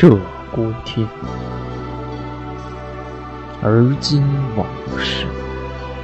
[0.00, 0.18] 鹧
[0.56, 1.06] 鸪天，
[3.62, 4.24] 而今
[4.56, 4.66] 往
[4.98, 5.26] 事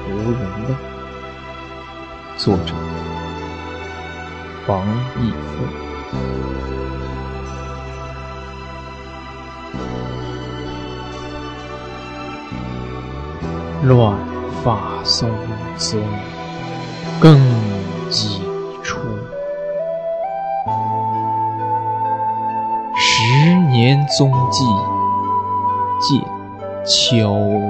[0.07, 0.39] 无人
[0.69, 0.77] 问。
[2.37, 2.75] 作者：
[4.67, 4.87] 王
[5.19, 5.65] 一夫。
[13.85, 14.19] 乱
[14.63, 15.31] 发松
[15.79, 15.99] 松，
[17.19, 17.41] 更
[18.11, 18.43] 几
[18.83, 18.99] 处。
[22.99, 24.65] 时年踪迹
[26.01, 26.19] 见
[26.87, 27.61] 悄无，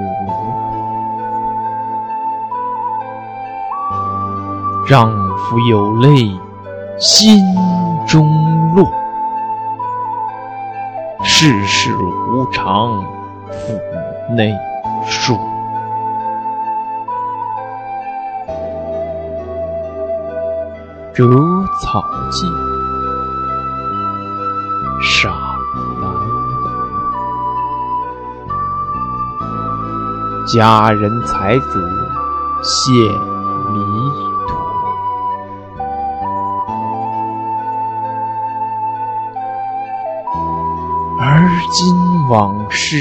[4.87, 6.39] 丈夫有泪
[6.97, 7.43] 心
[8.07, 8.25] 中
[8.73, 8.89] 落，
[11.25, 13.03] 世事无常
[13.49, 14.55] 腹内
[15.05, 15.37] 数。
[21.13, 21.25] 折
[21.83, 22.47] 草记，
[25.01, 25.46] 傻
[30.47, 31.65] 佳人才子
[32.63, 32.93] 献
[33.73, 33.79] 迷
[34.47, 34.53] 途，
[41.19, 41.93] 而今
[42.29, 42.95] 往事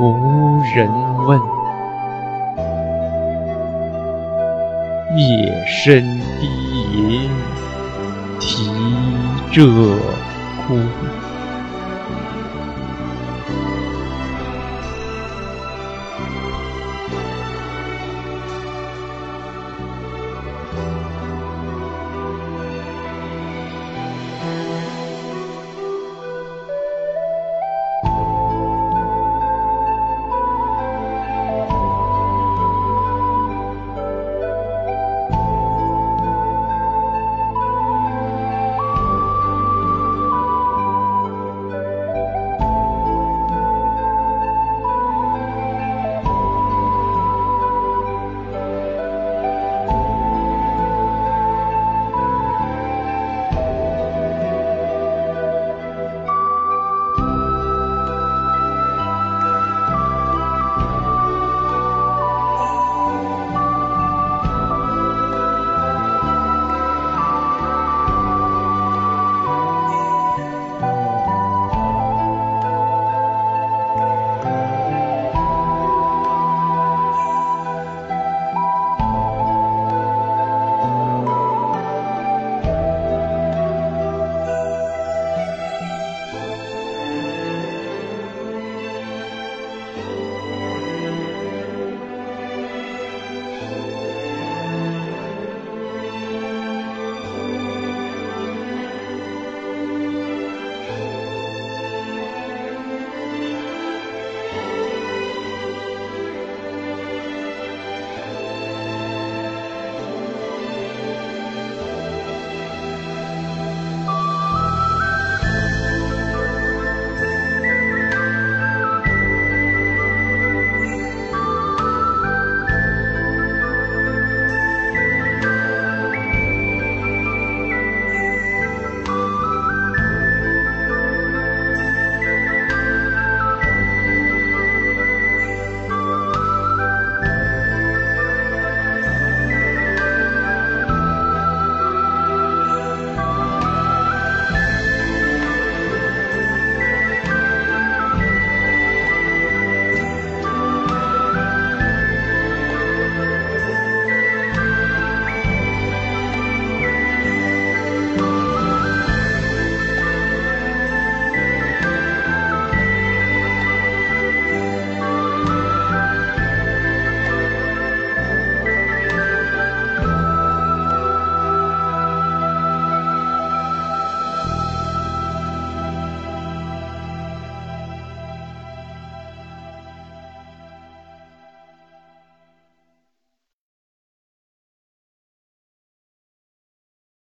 [0.00, 0.88] 无人
[1.26, 1.38] 问。
[5.14, 6.02] 夜深
[6.40, 6.46] 低
[6.94, 7.30] 吟，
[8.40, 8.64] 啼
[9.52, 9.98] 鹧
[10.66, 11.33] 鸪。